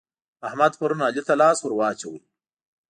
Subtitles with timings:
[0.47, 2.17] احمد پرون علي ته لاس ور واچاوو.